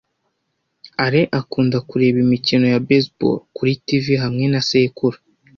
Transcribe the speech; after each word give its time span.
Alain 1.03 1.29
akunda 1.39 1.77
kureba 1.89 2.17
imikino 2.25 2.65
ya 2.73 2.81
baseball 2.87 3.37
kuri 3.55 3.71
TV 3.87 4.05
hamwe 4.23 4.45
na 4.53 4.61
sekuru. 4.69 5.17